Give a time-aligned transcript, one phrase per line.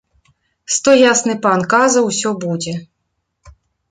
[0.75, 2.73] Сто ясны пан каза, усё будзе.